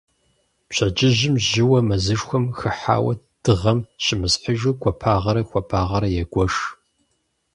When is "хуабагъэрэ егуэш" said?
5.47-6.55